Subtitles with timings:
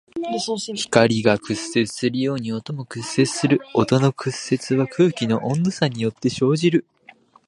[0.89, 3.61] 光が屈折するように音も屈折する。
[3.75, 6.87] 音の屈折は空気の温度差によって生じる。